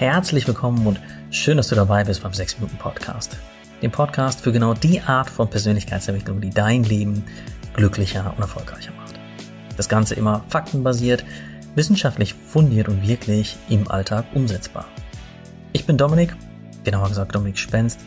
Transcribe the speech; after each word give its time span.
Herzlich 0.00 0.48
willkommen 0.48 0.84
und 0.88 1.00
schön, 1.30 1.56
dass 1.56 1.68
du 1.68 1.76
dabei 1.76 2.02
bist 2.02 2.24
beim 2.24 2.34
6 2.34 2.58
Minuten 2.58 2.76
Podcast. 2.78 3.38
Dem 3.80 3.92
Podcast 3.92 4.40
für 4.40 4.50
genau 4.50 4.74
die 4.74 5.00
Art 5.00 5.30
von 5.30 5.48
Persönlichkeitsentwicklung, 5.48 6.40
die 6.40 6.50
dein 6.50 6.82
Leben 6.82 7.24
glücklicher 7.74 8.34
und 8.36 8.42
erfolgreicher 8.42 8.90
macht. 8.94 9.14
Das 9.76 9.88
Ganze 9.88 10.16
immer 10.16 10.44
faktenbasiert, 10.48 11.24
wissenschaftlich 11.76 12.34
fundiert 12.34 12.88
und 12.88 13.06
wirklich 13.06 13.56
im 13.68 13.88
Alltag 13.88 14.26
umsetzbar. 14.34 14.86
Ich 15.72 15.86
bin 15.86 15.96
Dominik, 15.96 16.34
genauer 16.82 17.08
gesagt 17.08 17.32
Dominik 17.32 17.56
Spenst. 17.56 18.00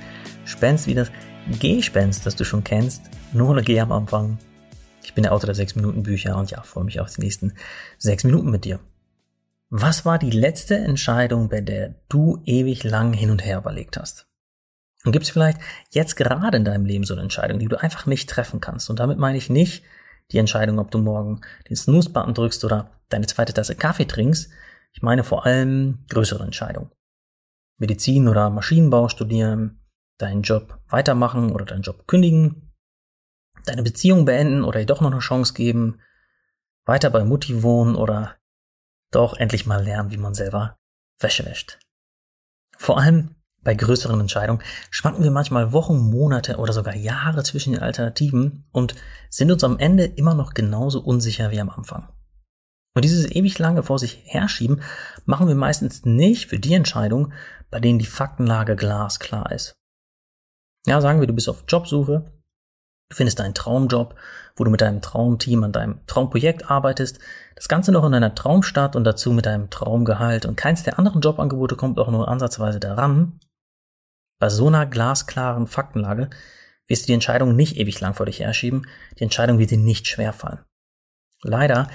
Spenst 0.44 0.88
wie 0.88 0.94
das 0.94 1.10
Gespenst, 1.58 2.26
das 2.26 2.36
du 2.36 2.44
schon 2.44 2.66
kennst, 2.66 3.04
nur 3.32 3.52
eine 3.52 3.64
G 3.64 3.80
am 3.80 3.94
Anfang. 3.94 4.40
Ich 5.04 5.14
bin 5.14 5.24
der 5.24 5.32
Autor 5.32 5.48
der 5.48 5.56
6 5.56 5.76
Minuten 5.76 6.04
Bücher 6.04 6.36
und 6.36 6.52
ja, 6.52 6.62
freue 6.64 6.84
mich 6.84 7.00
auf 7.00 7.16
die 7.16 7.22
nächsten 7.22 7.54
6 7.98 8.26
Minuten 8.26 8.52
mit 8.52 8.66
dir. 8.66 8.82
Was 9.70 10.06
war 10.06 10.18
die 10.18 10.32
letzte 10.32 10.78
Entscheidung, 10.78 11.50
bei 11.50 11.60
der 11.60 11.96
du 12.08 12.42
ewig 12.46 12.84
lang 12.86 13.12
hin 13.12 13.32
und 13.32 13.44
her 13.44 13.58
überlegt 13.58 13.98
hast? 13.98 14.28
Und 15.04 15.12
gibt 15.12 15.26
es 15.26 15.32
vielleicht 15.32 15.60
jetzt 15.92 16.16
gerade 16.16 16.58
in 16.58 16.66
deinem 16.66 16.86
Leben 16.86 17.04
so 17.04 17.14
eine 17.14 17.24
Entscheidung, 17.24 17.60
die 17.60 17.68
du 17.68 17.80
einfach 17.82 18.06
nicht 18.06 18.30
treffen 18.30 18.62
kannst? 18.62 18.90
Und 18.90 19.00
damit 19.00 19.18
meine 19.18 19.38
ich 19.38 19.50
nicht 19.50 19.84
die 20.32 20.38
Entscheidung, 20.38 20.80
ob 20.80 20.92
du 20.92 21.00
morgen 21.00 21.42
den 21.70 21.76
Snooze-Button 21.76 22.34
drückst 22.34 22.64
oder 22.64 22.92
deine 23.10 23.28
zweite 23.28 23.54
Tasse 23.54 23.76
Kaffee 23.76 24.06
trinkst. 24.06 24.50
Ich 24.94 25.02
meine 25.02 25.24
vor 25.24 25.46
allem 25.46 26.06
größere 26.10 26.44
Entscheidungen. 26.44 26.92
Medizin 27.78 28.28
oder 28.28 28.50
Maschinenbau 28.50 29.10
studieren, 29.10 29.82
deinen 30.18 30.42
Job 30.42 30.80
weitermachen 30.88 31.52
oder 31.52 31.66
deinen 31.66 31.84
Job 31.84 32.08
kündigen, 32.08 32.74
deine 33.66 33.84
Beziehung 33.84 34.26
beenden 34.26 34.64
oder 34.64 34.80
dir 34.80 34.86
doch 34.86 35.02
noch 35.02 35.12
eine 35.12 35.20
Chance 35.20 35.54
geben, 35.54 36.00
weiter 36.86 37.10
bei 37.10 37.24
Mutti 37.24 37.64
wohnen 37.64 37.96
oder 37.96 38.38
doch 39.12 39.36
endlich 39.38 39.66
mal 39.66 39.84
lernen, 39.84 40.12
wie 40.12 40.18
man 40.18 40.34
selber 40.34 40.78
Wäsche 41.20 41.46
wäscht. 41.46 41.80
Vor 42.78 43.00
allem 43.00 43.36
bei 43.64 43.74
größeren 43.74 44.20
Entscheidungen 44.22 44.64
schwanken 44.92 45.24
wir 45.24 45.32
manchmal 45.32 45.74
Wochen, 45.74 45.98
Monate 45.98 46.58
oder 46.58 46.74
sogar 46.74 46.96
Jahre 46.96 47.44
zwischen 47.44 47.74
den 47.74 47.82
Alternativen 47.82 48.66
und 48.72 48.96
sind 49.30 49.52
uns 49.52 49.64
am 49.64 49.80
Ende 49.80 50.06
immer 50.06 50.36
noch 50.36 50.54
genauso 50.54 51.02
unsicher 51.02 51.52
wie 51.52 51.60
am 51.60 51.70
Anfang. 51.70 52.08
Und 52.96 53.04
dieses 53.04 53.30
ewig 53.30 53.60
lange 53.60 53.84
vor 53.84 54.00
sich 54.00 54.24
herschieben 54.26 54.82
machen 55.26 55.48
wir 55.48 55.56
meistens 55.56 56.06
nicht 56.06 56.48
für 56.48 56.60
die 56.60 56.74
Entscheidung, 56.74 57.34
bei 57.70 57.80
denen 57.80 58.00
die 58.00 58.06
Faktenlage 58.06 58.76
glasklar 58.76 59.52
ist. 59.52 59.76
Ja, 60.88 61.02
sagen 61.02 61.20
wir, 61.20 61.28
du 61.28 61.34
bist 61.34 61.50
auf 61.50 61.66
Jobsuche, 61.68 62.32
du 63.10 63.16
findest 63.16 63.40
deinen 63.40 63.54
Traumjob, 63.54 64.16
wo 64.56 64.64
du 64.64 64.72
mit 64.72 64.82
deinem 64.82 65.02
Traumteam 65.02 65.64
an 65.64 65.72
deinem 65.72 66.06
Traumprojekt 66.08 66.70
arbeitest, 66.70 67.20
das 67.56 67.68
Ganze 67.68 67.92
noch 67.92 68.06
in 68.06 68.12
deiner 68.12 68.36
Traumstadt 68.36 68.96
und 68.96 69.04
dazu 69.04 69.32
mit 69.32 69.46
deinem 69.46 69.70
Traumgehalt 69.70 70.46
und 70.46 70.56
keins 70.56 70.84
der 70.84 71.00
anderen 71.00 71.22
Jobangebote 71.22 71.76
kommt 71.76 72.00
auch 72.00 72.12
nur 72.12 72.28
ansatzweise 72.28 72.80
daran. 72.80 73.40
Bei 74.40 74.50
so 74.50 74.68
einer 74.68 74.86
glasklaren 74.86 75.68
Faktenlage 75.68 76.30
wirst 76.88 77.04
du 77.04 77.08
die 77.08 77.14
Entscheidung 77.14 77.56
nicht 77.56 77.78
ewig 77.78 78.00
lang 78.00 78.14
vor 78.14 78.26
dich 78.26 78.40
herschieben, 78.40 78.88
die 79.20 79.24
Entscheidung 79.24 79.60
wird 79.60 79.72
dir 79.72 79.78
nicht 79.78 80.08
schwerfallen. 80.08 80.60
Leider 81.44 81.90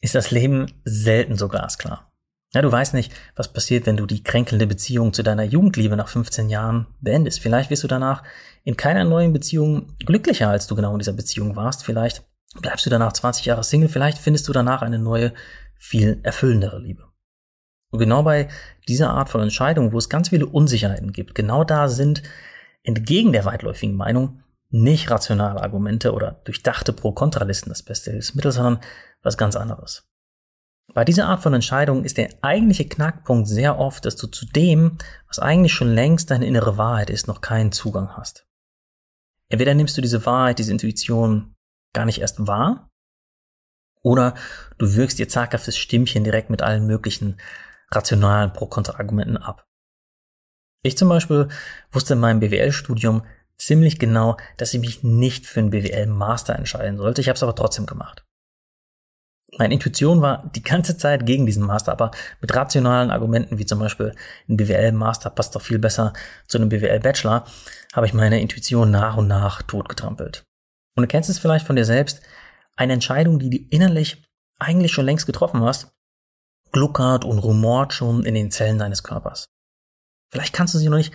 ist 0.00 0.14
das 0.14 0.30
Leben 0.30 0.72
selten 0.84 1.36
so 1.36 1.48
glasklar. 1.48 2.11
Ja, 2.54 2.60
du 2.60 2.70
weißt 2.70 2.92
nicht, 2.92 3.12
was 3.34 3.52
passiert, 3.52 3.86
wenn 3.86 3.96
du 3.96 4.04
die 4.04 4.22
kränkelnde 4.22 4.66
Beziehung 4.66 5.14
zu 5.14 5.22
deiner 5.22 5.44
Jugendliebe 5.44 5.96
nach 5.96 6.08
15 6.08 6.50
Jahren 6.50 6.86
beendest. 7.00 7.40
Vielleicht 7.40 7.70
wirst 7.70 7.82
du 7.82 7.88
danach 7.88 8.22
in 8.64 8.76
keiner 8.76 9.04
neuen 9.04 9.32
Beziehung 9.32 9.96
glücklicher, 10.04 10.48
als 10.48 10.66
du 10.66 10.74
genau 10.74 10.92
in 10.92 10.98
dieser 10.98 11.14
Beziehung 11.14 11.56
warst. 11.56 11.84
Vielleicht 11.84 12.24
bleibst 12.60 12.84
du 12.84 12.90
danach 12.90 13.14
20 13.14 13.46
Jahre 13.46 13.64
Single. 13.64 13.88
Vielleicht 13.88 14.18
findest 14.18 14.48
du 14.48 14.52
danach 14.52 14.82
eine 14.82 14.98
neue, 14.98 15.32
viel 15.76 16.20
erfüllendere 16.22 16.78
Liebe. 16.78 17.04
Und 17.90 17.98
genau 17.98 18.22
bei 18.22 18.48
dieser 18.86 19.10
Art 19.10 19.30
von 19.30 19.40
Entscheidung, 19.40 19.92
wo 19.92 19.98
es 19.98 20.10
ganz 20.10 20.28
viele 20.28 20.46
Unsicherheiten 20.46 21.12
gibt, 21.12 21.34
genau 21.34 21.64
da 21.64 21.88
sind 21.88 22.22
entgegen 22.84 23.32
der 23.32 23.44
weitläufigen 23.44 23.96
Meinung 23.96 24.42
nicht 24.70 25.10
rationale 25.10 25.62
Argumente 25.62 26.12
oder 26.12 26.40
durchdachte 26.44 26.92
Pro-Kontra-Listen 26.92 27.68
das 27.68 27.82
beste 27.82 28.10
Hilfsmittel, 28.10 28.52
sondern 28.52 28.80
was 29.22 29.36
ganz 29.36 29.56
anderes. 29.56 30.11
Bei 30.94 31.04
dieser 31.04 31.26
Art 31.26 31.42
von 31.42 31.54
Entscheidung 31.54 32.04
ist 32.04 32.18
der 32.18 32.28
eigentliche 32.42 32.86
Knackpunkt 32.86 33.48
sehr 33.48 33.78
oft, 33.78 34.04
dass 34.04 34.16
du 34.16 34.26
zu 34.26 34.44
dem, 34.44 34.98
was 35.26 35.38
eigentlich 35.38 35.72
schon 35.72 35.88
längst 35.88 36.30
deine 36.30 36.46
innere 36.46 36.76
Wahrheit 36.76 37.08
ist, 37.08 37.28
noch 37.28 37.40
keinen 37.40 37.72
Zugang 37.72 38.16
hast. 38.16 38.46
Entweder 39.48 39.74
nimmst 39.74 39.96
du 39.96 40.02
diese 40.02 40.24
Wahrheit, 40.26 40.58
diese 40.58 40.72
Intuition 40.72 41.54
gar 41.94 42.04
nicht 42.04 42.20
erst 42.20 42.46
wahr, 42.46 42.90
oder 44.02 44.34
du 44.78 44.94
wirkst 44.94 45.18
ihr 45.20 45.28
zaghaftes 45.28 45.78
Stimmchen 45.78 46.24
direkt 46.24 46.50
mit 46.50 46.60
allen 46.60 46.86
möglichen 46.86 47.40
rationalen 47.90 48.52
Pro-Kontra-Argumenten 48.52 49.36
ab. 49.36 49.66
Ich 50.82 50.98
zum 50.98 51.08
Beispiel 51.08 51.48
wusste 51.92 52.14
in 52.14 52.20
meinem 52.20 52.40
BWL-Studium 52.40 53.24
ziemlich 53.56 53.98
genau, 53.98 54.36
dass 54.56 54.74
ich 54.74 54.80
mich 54.80 55.04
nicht 55.04 55.46
für 55.46 55.60
einen 55.60 55.70
BWL-Master 55.70 56.56
entscheiden 56.56 56.98
sollte. 56.98 57.20
Ich 57.20 57.28
habe 57.28 57.36
es 57.36 57.42
aber 57.42 57.54
trotzdem 57.54 57.86
gemacht. 57.86 58.24
Meine 59.58 59.74
Intuition 59.74 60.22
war 60.22 60.50
die 60.54 60.62
ganze 60.62 60.96
Zeit 60.96 61.26
gegen 61.26 61.44
diesen 61.44 61.66
Master, 61.66 61.92
aber 61.92 62.10
mit 62.40 62.54
rationalen 62.54 63.10
Argumenten 63.10 63.58
wie 63.58 63.66
zum 63.66 63.80
Beispiel 63.80 64.14
ein 64.48 64.56
BWL-Master 64.56 65.28
passt 65.30 65.54
doch 65.54 65.60
viel 65.60 65.78
besser 65.78 66.14
zu 66.46 66.58
einem 66.58 66.70
BWL-Bachelor, 66.70 67.44
habe 67.92 68.06
ich 68.06 68.14
meine 68.14 68.40
Intuition 68.40 68.90
nach 68.90 69.18
und 69.18 69.28
nach 69.28 69.60
totgetrampelt. 69.62 70.44
Und 70.96 71.02
du 71.02 71.08
kennst 71.08 71.28
es 71.28 71.38
vielleicht 71.38 71.66
von 71.66 71.76
dir 71.76 71.84
selbst, 71.84 72.22
eine 72.76 72.94
Entscheidung, 72.94 73.38
die 73.38 73.50
du 73.50 73.58
innerlich 73.70 74.24
eigentlich 74.58 74.92
schon 74.92 75.04
längst 75.04 75.26
getroffen 75.26 75.62
hast, 75.62 75.92
gluckert 76.70 77.24
und 77.26 77.38
rumort 77.38 77.92
schon 77.92 78.24
in 78.24 78.34
den 78.34 78.50
Zellen 78.50 78.78
deines 78.78 79.02
Körpers. 79.02 79.48
Vielleicht 80.30 80.54
kannst 80.54 80.72
du 80.74 80.78
sie 80.78 80.88
noch 80.88 80.96
nicht 80.96 81.12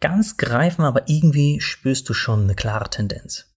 ganz 0.00 0.36
greifen, 0.36 0.84
aber 0.84 1.08
irgendwie 1.08 1.60
spürst 1.60 2.08
du 2.08 2.14
schon 2.14 2.42
eine 2.42 2.56
klare 2.56 2.90
Tendenz. 2.90 3.54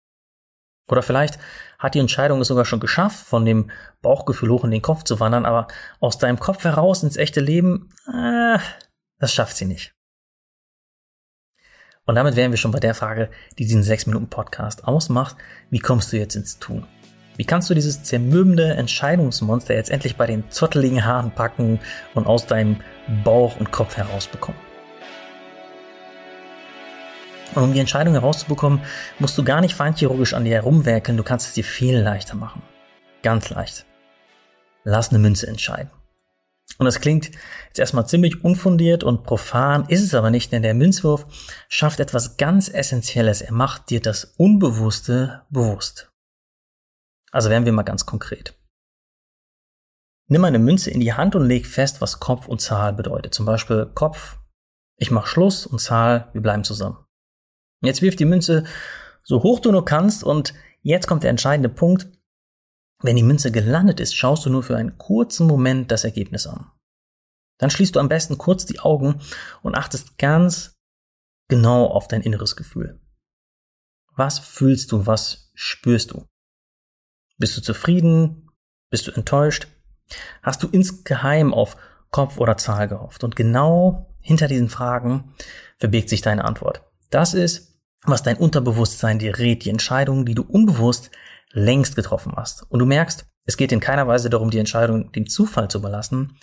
Oder 0.90 1.02
vielleicht 1.02 1.38
hat 1.78 1.94
die 1.94 1.98
Entscheidung 2.00 2.40
es 2.40 2.48
sogar 2.48 2.64
schon 2.64 2.80
geschafft, 2.80 3.24
von 3.24 3.44
dem 3.44 3.70
Bauchgefühl 4.02 4.50
hoch 4.50 4.64
in 4.64 4.70
den 4.70 4.82
Kopf 4.82 5.04
zu 5.04 5.20
wandern, 5.20 5.46
aber 5.46 5.68
aus 6.00 6.18
deinem 6.18 6.38
Kopf 6.38 6.64
heraus 6.64 7.02
ins 7.02 7.16
echte 7.16 7.40
Leben, 7.40 7.90
äh, 8.12 8.58
das 9.18 9.32
schafft 9.32 9.56
sie 9.56 9.66
nicht. 9.66 9.94
Und 12.06 12.16
damit 12.16 12.34
wären 12.34 12.50
wir 12.50 12.58
schon 12.58 12.72
bei 12.72 12.80
der 12.80 12.94
Frage, 12.94 13.30
die 13.58 13.66
diesen 13.66 13.82
6-Minuten-Podcast 13.82 14.84
ausmacht. 14.84 15.36
Wie 15.70 15.78
kommst 15.78 16.12
du 16.12 16.16
jetzt 16.16 16.34
ins 16.34 16.58
Tun? 16.58 16.86
Wie 17.36 17.44
kannst 17.44 17.70
du 17.70 17.74
dieses 17.74 18.02
zermürbende 18.02 18.74
Entscheidungsmonster 18.74 19.74
jetzt 19.74 19.90
endlich 19.90 20.16
bei 20.16 20.26
den 20.26 20.50
zotteligen 20.50 21.04
Haaren 21.04 21.30
packen 21.30 21.78
und 22.14 22.26
aus 22.26 22.46
deinem 22.46 22.80
Bauch 23.24 23.58
und 23.58 23.70
Kopf 23.70 23.96
herausbekommen? 23.96 24.69
Und 27.54 27.64
um 27.64 27.72
die 27.72 27.80
Entscheidung 27.80 28.14
herauszubekommen, 28.14 28.80
musst 29.18 29.36
du 29.36 29.44
gar 29.44 29.60
nicht 29.60 29.74
feinchirurgisch 29.74 30.34
an 30.34 30.44
dir 30.44 30.54
herumwerkeln, 30.54 31.16
du 31.16 31.24
kannst 31.24 31.48
es 31.48 31.54
dir 31.54 31.64
viel 31.64 31.98
leichter 31.98 32.36
machen. 32.36 32.62
Ganz 33.22 33.50
leicht. 33.50 33.86
Lass 34.84 35.10
eine 35.10 35.18
Münze 35.18 35.46
entscheiden. 35.46 35.90
Und 36.78 36.86
das 36.86 37.00
klingt 37.00 37.30
jetzt 37.66 37.78
erstmal 37.78 38.06
ziemlich 38.06 38.42
unfundiert 38.42 39.04
und 39.04 39.24
profan, 39.24 39.84
ist 39.88 40.02
es 40.02 40.14
aber 40.14 40.30
nicht, 40.30 40.52
denn 40.52 40.62
der 40.62 40.74
Münzwurf 40.74 41.26
schafft 41.68 42.00
etwas 42.00 42.36
ganz 42.36 42.68
Essentielles. 42.68 43.42
Er 43.42 43.52
macht 43.52 43.90
dir 43.90 44.00
das 44.00 44.24
Unbewusste 44.38 45.42
bewusst. 45.50 46.10
Also 47.32 47.50
werden 47.50 47.66
wir 47.66 47.72
mal 47.72 47.82
ganz 47.82 48.06
konkret. 48.06 48.54
Nimm 50.28 50.44
eine 50.44 50.60
Münze 50.60 50.90
in 50.90 51.00
die 51.00 51.12
Hand 51.12 51.34
und 51.34 51.46
leg 51.46 51.66
fest, 51.66 52.00
was 52.00 52.20
Kopf 52.20 52.46
und 52.46 52.60
Zahl 52.60 52.92
bedeutet. 52.92 53.34
Zum 53.34 53.44
Beispiel 53.44 53.90
Kopf, 53.94 54.38
ich 54.96 55.10
mach 55.10 55.26
Schluss 55.26 55.66
und 55.66 55.80
Zahl, 55.80 56.30
wir 56.32 56.40
bleiben 56.40 56.64
zusammen. 56.64 57.04
Jetzt 57.82 58.02
wirf 58.02 58.16
die 58.16 58.24
Münze 58.24 58.64
so 59.22 59.42
hoch 59.42 59.60
du 59.60 59.72
nur 59.72 59.84
kannst 59.84 60.24
und 60.24 60.54
jetzt 60.82 61.06
kommt 61.06 61.22
der 61.22 61.30
entscheidende 61.30 61.68
Punkt. 61.68 62.08
Wenn 63.02 63.16
die 63.16 63.22
Münze 63.22 63.50
gelandet 63.50 64.00
ist, 64.00 64.14
schaust 64.14 64.44
du 64.44 64.50
nur 64.50 64.62
für 64.62 64.76
einen 64.76 64.98
kurzen 64.98 65.46
Moment 65.46 65.90
das 65.90 66.04
Ergebnis 66.04 66.46
an. 66.46 66.70
Dann 67.58 67.70
schließt 67.70 67.96
du 67.96 68.00
am 68.00 68.08
besten 68.08 68.38
kurz 68.38 68.66
die 68.66 68.80
Augen 68.80 69.20
und 69.62 69.74
achtest 69.74 70.18
ganz 70.18 70.78
genau 71.48 71.86
auf 71.86 72.08
dein 72.08 72.22
inneres 72.22 72.56
Gefühl. 72.56 73.00
Was 74.16 74.38
fühlst 74.38 74.92
du, 74.92 75.06
was 75.06 75.50
spürst 75.54 76.10
du? 76.10 76.26
Bist 77.38 77.56
du 77.56 77.62
zufrieden? 77.62 78.50
Bist 78.90 79.06
du 79.06 79.12
enttäuscht? 79.12 79.68
Hast 80.42 80.62
du 80.62 80.68
insgeheim 80.68 81.54
auf 81.54 81.76
Kopf 82.10 82.38
oder 82.38 82.56
Zahl 82.56 82.88
gehofft? 82.88 83.24
Und 83.24 83.36
genau 83.36 84.14
hinter 84.20 84.48
diesen 84.48 84.68
Fragen 84.68 85.34
verbirgt 85.78 86.08
sich 86.08 86.20
deine 86.20 86.44
Antwort. 86.44 86.82
Das 87.10 87.34
ist 87.34 87.69
was 88.04 88.22
dein 88.22 88.36
Unterbewusstsein 88.36 89.18
dir 89.18 89.38
rät, 89.38 89.64
die 89.64 89.70
Entscheidungen, 89.70 90.24
die 90.24 90.34
du 90.34 90.42
unbewusst 90.42 91.10
längst 91.52 91.96
getroffen 91.96 92.32
hast. 92.36 92.64
Und 92.70 92.78
du 92.78 92.86
merkst, 92.86 93.26
es 93.44 93.56
geht 93.56 93.72
in 93.72 93.80
keiner 93.80 94.06
Weise 94.06 94.30
darum, 94.30 94.50
die 94.50 94.58
Entscheidung 94.58 95.12
dem 95.12 95.28
Zufall 95.28 95.68
zu 95.68 95.78
überlassen. 95.78 96.36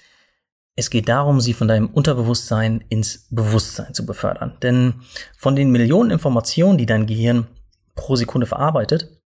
Es 0.75 0.89
geht 0.89 1.09
darum, 1.09 1.41
sie 1.41 1.53
von 1.53 1.67
deinem 1.67 1.87
Unterbewusstsein 1.87 2.83
ins 2.89 3.27
Bewusstsein 3.29 3.93
zu 3.93 4.05
befördern. 4.05 4.57
Denn 4.61 4.95
von 5.37 5.55
den 5.55 5.71
Millionen 5.71 6.11
Informationen, 6.11 6.77
die 6.77 6.85
dein 6.85 7.07
Gehirn 7.07 7.47
pro 7.95 8.15
Sekunde 8.15 8.45
verarbeitet, 8.45 9.21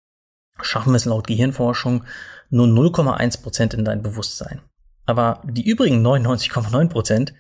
schaffen 0.61 0.95
es 0.95 1.05
laut 1.05 1.27
Gehirnforschung 1.27 2.05
nur 2.51 2.67
0,1 2.67 3.43
Prozent 3.43 3.75
in 3.75 3.85
dein 3.85 4.03
Bewusstsein. 4.03 4.61
Aber 5.05 5.43
die 5.45 5.69
übrigen 5.69 6.05
99,9%, 6.05 6.89
Prozent, 6.89 7.35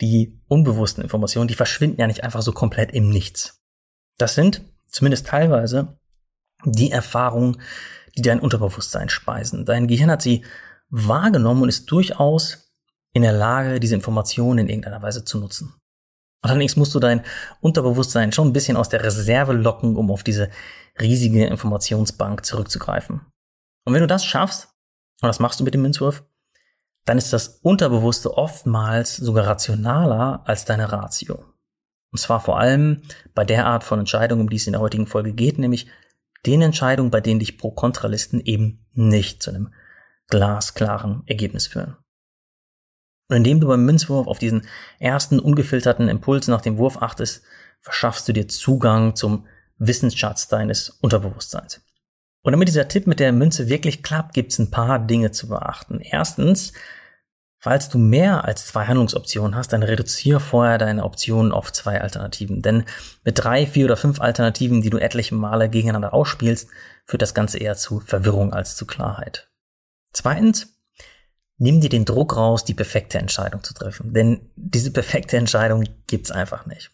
die 0.00 0.40
unbewussten 0.48 1.02
Informationen, 1.02 1.48
die 1.48 1.54
verschwinden 1.54 2.00
ja 2.00 2.06
nicht 2.06 2.24
einfach 2.24 2.42
so 2.42 2.52
komplett 2.52 2.92
im 2.92 3.10
Nichts. 3.10 3.59
Das 4.20 4.34
sind 4.34 4.62
zumindest 4.88 5.26
teilweise 5.26 5.98
die 6.64 6.90
Erfahrungen, 6.90 7.60
die 8.16 8.22
dein 8.22 8.40
Unterbewusstsein 8.40 9.08
speisen. 9.08 9.64
Dein 9.64 9.86
Gehirn 9.86 10.10
hat 10.10 10.20
sie 10.20 10.44
wahrgenommen 10.90 11.62
und 11.62 11.68
ist 11.70 11.90
durchaus 11.90 12.70
in 13.12 13.22
der 13.22 13.32
Lage, 13.32 13.80
diese 13.80 13.94
Informationen 13.94 14.58
in 14.58 14.68
irgendeiner 14.68 15.00
Weise 15.00 15.24
zu 15.24 15.38
nutzen. 15.38 15.74
Allerdings 16.42 16.76
musst 16.76 16.94
du 16.94 17.00
dein 17.00 17.22
Unterbewusstsein 17.60 18.32
schon 18.32 18.48
ein 18.48 18.52
bisschen 18.52 18.76
aus 18.76 18.88
der 18.88 19.02
Reserve 19.02 19.52
locken, 19.52 19.96
um 19.96 20.10
auf 20.10 20.22
diese 20.22 20.50
riesige 21.00 21.46
Informationsbank 21.46 22.44
zurückzugreifen. 22.44 23.20
Und 23.84 23.94
wenn 23.94 24.00
du 24.00 24.06
das 24.06 24.24
schaffst, 24.24 24.68
und 25.22 25.28
das 25.28 25.38
machst 25.38 25.60
du 25.60 25.64
mit 25.64 25.74
dem 25.74 25.82
Münzwurf, 25.82 26.24
dann 27.04 27.18
ist 27.18 27.32
das 27.32 27.60
Unterbewusste 27.62 28.36
oftmals 28.36 29.16
sogar 29.16 29.46
rationaler 29.46 30.42
als 30.44 30.64
deine 30.66 30.92
Ratio. 30.92 31.49
Und 32.12 32.18
zwar 32.18 32.40
vor 32.40 32.58
allem 32.58 33.02
bei 33.34 33.44
der 33.44 33.66
Art 33.66 33.84
von 33.84 34.00
Entscheidungen, 34.00 34.42
um 34.42 34.50
die 34.50 34.56
es 34.56 34.66
in 34.66 34.72
der 34.72 34.80
heutigen 34.80 35.06
Folge 35.06 35.32
geht, 35.32 35.58
nämlich 35.58 35.86
den 36.46 36.62
Entscheidungen, 36.62 37.10
bei 37.10 37.20
denen 37.20 37.40
dich 37.40 37.58
Pro-Kontralisten 37.58 38.40
eben 38.40 38.86
nicht 38.92 39.42
zu 39.42 39.50
einem 39.50 39.72
glasklaren 40.28 41.22
Ergebnis 41.26 41.66
führen. 41.66 41.96
Und 43.28 43.36
indem 43.36 43.60
du 43.60 43.68
beim 43.68 43.84
Münzwurf 43.84 44.26
auf 44.26 44.38
diesen 44.38 44.66
ersten 44.98 45.38
ungefilterten 45.38 46.08
Impuls 46.08 46.48
nach 46.48 46.62
dem 46.62 46.78
Wurf 46.78 47.00
achtest, 47.00 47.42
verschaffst 47.80 48.28
du 48.28 48.32
dir 48.32 48.48
Zugang 48.48 49.14
zum 49.14 49.46
Wissensschatz 49.78 50.48
deines 50.48 50.90
Unterbewusstseins. 50.90 51.80
Und 52.42 52.52
damit 52.52 52.68
dieser 52.68 52.88
Tipp 52.88 53.06
mit 53.06 53.20
der 53.20 53.32
Münze 53.32 53.68
wirklich 53.68 54.02
klappt, 54.02 54.34
gibt 54.34 54.52
es 54.52 54.58
ein 54.58 54.70
paar 54.70 54.98
Dinge 54.98 55.30
zu 55.30 55.48
beachten. 55.48 56.00
Erstens, 56.00 56.72
falls 57.60 57.90
du 57.90 57.98
mehr 57.98 58.44
als 58.44 58.66
zwei 58.66 58.86
Handlungsoptionen 58.86 59.54
hast, 59.54 59.72
dann 59.72 59.82
reduziere 59.82 60.40
vorher 60.40 60.78
deine 60.78 61.04
Optionen 61.04 61.52
auf 61.52 61.72
zwei 61.72 62.00
Alternativen. 62.00 62.62
Denn 62.62 62.84
mit 63.22 63.38
drei, 63.38 63.66
vier 63.66 63.84
oder 63.84 63.96
fünf 63.96 64.20
Alternativen, 64.20 64.82
die 64.82 64.90
du 64.90 64.98
etliche 64.98 65.34
Male 65.34 65.68
gegeneinander 65.68 66.14
ausspielst, 66.14 66.68
führt 67.06 67.22
das 67.22 67.34
Ganze 67.34 67.58
eher 67.58 67.76
zu 67.76 68.00
Verwirrung 68.00 68.52
als 68.52 68.76
zu 68.76 68.86
Klarheit. 68.86 69.50
Zweitens, 70.12 70.74
nimm 71.58 71.80
dir 71.80 71.90
den 71.90 72.06
Druck 72.06 72.36
raus, 72.36 72.64
die 72.64 72.74
perfekte 72.74 73.18
Entscheidung 73.18 73.62
zu 73.62 73.74
treffen. 73.74 74.12
Denn 74.14 74.50
diese 74.56 74.90
perfekte 74.90 75.36
Entscheidung 75.36 75.84
gibt's 76.06 76.30
einfach 76.30 76.66
nicht. 76.66 76.90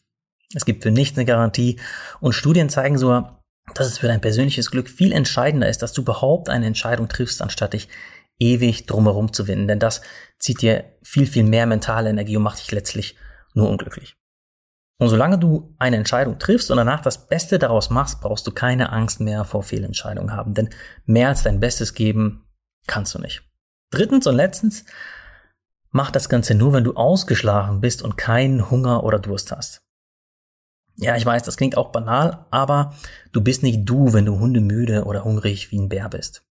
Es 0.55 0.65
gibt 0.65 0.83
für 0.83 0.91
nichts 0.91 1.17
eine 1.17 1.27
Garantie 1.27 1.79
und 2.21 2.35
Studien 2.35 2.69
zeigen 2.69 2.99
sogar, 2.99 3.43
dass 3.75 3.89
es 3.89 3.99
für 3.99 4.07
dein 4.07 4.21
persönliches 4.21 4.71
Glück 4.71 4.89
viel 4.89 5.13
entscheidender 5.13 5.69
ist, 5.69 5.83
dass 5.83 5.93
du 5.93 6.03
überhaupt 6.03 6.49
eine 6.49 6.67
Entscheidung 6.67 7.09
triffst, 7.09 7.43
anstatt 7.43 7.73
dich 7.73 7.89
ewig 8.39 8.87
drumherum 8.87 9.33
zu 9.33 9.47
winden. 9.47 9.69
Denn 9.69 9.79
das 9.79 10.03
zieht 10.39 10.63
dir 10.63 10.85
viel, 11.03 11.27
viel 11.27 11.45
mehr 11.45 11.67
mentale 11.67 12.11
Energie 12.11 12.37
und 12.37 12.43
macht 12.43 12.59
dich 12.59 12.73
letztlich 12.73 13.17
nur 13.55 13.69
unglücklich. 13.69 14.17
Und 14.99 15.09
solange 15.09 15.39
du 15.39 15.75
eine 15.79 15.97
Entscheidung 15.97 16.39
triffst 16.39 16.71
und 16.71 16.79
danach 16.79 17.03
das 17.03 17.29
Beste 17.29 17.59
daraus 17.59 17.91
machst, 17.91 18.21
brauchst 18.21 18.47
du 18.47 18.51
keine 18.51 18.93
Angst 18.93 19.21
mehr 19.21 19.45
vor 19.45 19.63
Fehlentscheidungen 19.63 20.33
haben. 20.33 20.55
Denn 20.55 20.71
mehr 21.05 21.29
als 21.29 21.43
dein 21.43 21.61
Bestes 21.61 21.93
geben 21.93 22.47
kannst 22.87 23.15
du 23.15 23.19
nicht. 23.19 23.43
Drittens 23.91 24.27
und 24.27 24.37
letztens, 24.37 24.85
mach 25.91 26.11
das 26.11 26.29
Ganze 26.29 26.55
nur, 26.55 26.73
wenn 26.73 26.85
du 26.85 26.95
ausgeschlafen 26.95 27.81
bist 27.81 28.03
und 28.03 28.17
keinen 28.17 28.71
Hunger 28.71 29.05
oder 29.05 29.19
Durst 29.19 29.53
hast. 29.53 29.83
Ja, 30.99 31.15
ich 31.15 31.27
weiß, 31.27 31.43
das 31.43 31.59
klingt 31.59 31.77
auch 31.77 31.93
banal, 31.93 32.47
aber 32.51 32.95
du 33.33 33.43
bist 33.43 33.63
nicht 33.63 33.81
du, 33.85 34.15
wenn 34.15 34.25
du 34.25 34.39
hundemüde 34.39 35.05
oder 35.05 35.25
hungrig 35.25 35.71
wie 35.71 35.79
ein 35.79 35.91
Bär 35.91 36.09
bist. 36.09 36.46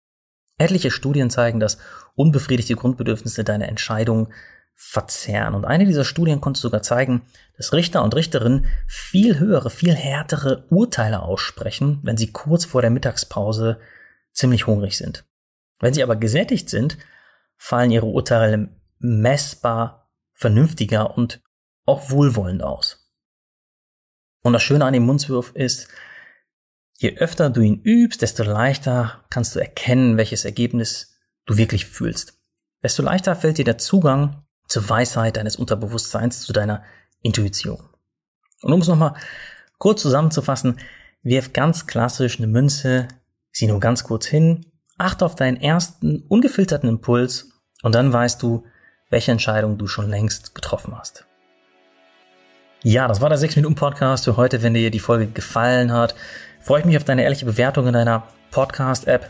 Etliche 0.57 0.91
Studien 0.91 1.29
zeigen, 1.29 1.59
dass 1.59 1.77
unbefriedigte 2.15 2.75
Grundbedürfnisse 2.75 3.43
deine 3.43 3.67
Entscheidung 3.67 4.31
verzerren. 4.75 5.55
Und 5.55 5.65
eine 5.65 5.85
dieser 5.85 6.05
Studien 6.05 6.41
konnte 6.41 6.59
sogar 6.59 6.81
zeigen, 6.81 7.23
dass 7.57 7.73
Richter 7.73 8.03
und 8.03 8.15
Richterinnen 8.15 8.65
viel 8.87 9.39
höhere, 9.39 9.69
viel 9.69 9.93
härtere 9.93 10.65
Urteile 10.69 11.21
aussprechen, 11.21 11.99
wenn 12.03 12.17
sie 12.17 12.31
kurz 12.31 12.65
vor 12.65 12.81
der 12.81 12.91
Mittagspause 12.91 13.79
ziemlich 14.31 14.67
hungrig 14.67 14.97
sind. 14.97 15.25
Wenn 15.79 15.93
sie 15.93 16.03
aber 16.03 16.15
gesättigt 16.15 16.69
sind, 16.69 16.97
fallen 17.57 17.91
ihre 17.91 18.07
Urteile 18.07 18.69
messbar 18.99 20.11
vernünftiger 20.33 21.15
und 21.15 21.41
auch 21.85 22.09
wohlwollend 22.09 22.63
aus. 22.63 23.11
Und 24.41 24.53
das 24.53 24.63
Schöne 24.63 24.85
an 24.85 24.93
dem 24.93 25.05
Mundswurf 25.05 25.51
ist, 25.55 25.87
je 26.97 27.17
öfter 27.17 27.49
du 27.49 27.61
ihn 27.61 27.81
übst, 27.83 28.21
desto 28.21 28.43
leichter 28.43 29.23
kannst 29.29 29.55
du 29.55 29.59
erkennen, 29.59 30.17
welches 30.17 30.45
Ergebnis 30.45 31.17
du 31.45 31.57
wirklich 31.57 31.85
fühlst. 31.85 32.39
Desto 32.81 33.03
leichter 33.03 33.35
fällt 33.35 33.57
dir 33.57 33.65
der 33.65 33.77
Zugang 33.77 34.43
zur 34.67 34.87
Weisheit 34.89 35.37
deines 35.37 35.55
Unterbewusstseins, 35.55 36.41
zu 36.41 36.53
deiner 36.53 36.83
Intuition. 37.21 37.89
Und 38.61 38.73
um 38.73 38.81
es 38.81 38.87
nochmal 38.87 39.15
kurz 39.77 40.01
zusammenzufassen, 40.01 40.79
wirf 41.21 41.53
ganz 41.53 41.87
klassisch 41.87 42.37
eine 42.37 42.47
Münze, 42.47 43.07
sieh 43.51 43.67
nur 43.67 43.79
ganz 43.79 44.03
kurz 44.03 44.25
hin, 44.25 44.65
achte 44.97 45.25
auf 45.25 45.35
deinen 45.35 45.57
ersten 45.57 46.23
ungefilterten 46.27 46.89
Impuls 46.89 47.51
und 47.81 47.95
dann 47.95 48.13
weißt 48.13 48.41
du, 48.41 48.65
welche 49.09 49.31
Entscheidung 49.31 49.77
du 49.77 49.87
schon 49.87 50.09
längst 50.09 50.55
getroffen 50.55 50.97
hast. 50.97 51.25
Ja, 52.81 53.07
das 53.07 53.21
war 53.21 53.29
der 53.29 53.37
6-Minuten-Podcast 53.37 54.25
für 54.25 54.35
heute. 54.35 54.61
Wenn 54.61 54.73
dir 54.73 54.91
die 54.91 54.99
Folge 54.99 55.27
gefallen 55.27 55.93
hat, 55.93 56.15
freue 56.63 56.79
ich 56.79 56.85
mich 56.85 56.97
auf 56.97 57.03
deine 57.03 57.23
ehrliche 57.23 57.45
Bewertung 57.45 57.87
in 57.87 57.93
deiner 57.93 58.23
Podcast-App. 58.51 59.29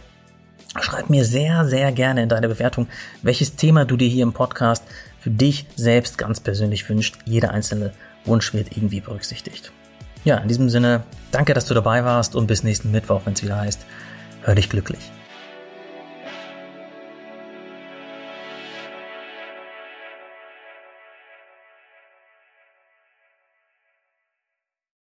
Schreib 0.80 1.10
mir 1.10 1.26
sehr, 1.26 1.66
sehr 1.66 1.92
gerne 1.92 2.24
in 2.24 2.30
deine 2.30 2.48
Bewertung, 2.48 2.88
welches 3.22 3.56
Thema 3.56 3.86
du 3.86 3.98
dir 3.98 4.08
hier 4.08 4.24
im 4.24 4.34
Podcast 4.34 4.84
für 5.20 5.30
dich 5.30 5.66
selbst 5.76 6.18
ganz 6.18 6.40
persönlich 6.40 6.88
wünscht. 6.90 7.18
Jeder 7.26 7.52
einzelne 7.52 7.92
Wunsch 8.26 8.54
wird 8.54 8.76
irgendwie 8.78 9.02
berücksichtigt. 9.02 9.72
Ja, 10.24 10.38
in 10.38 10.48
diesem 10.48 10.70
Sinne, 10.70 11.04
danke, 11.32 11.54
dass 11.54 11.66
du 11.66 11.74
dabei 11.74 12.06
warst 12.06 12.36
und 12.36 12.48
bis 12.48 12.64
nächsten 12.64 12.92
Mittwoch, 12.92 13.22
wenn 13.26 13.34
es 13.34 13.44
wieder 13.44 13.60
heißt, 13.60 13.86
hör 14.44 14.56
dich 14.56 14.70
glücklich. 14.70 15.12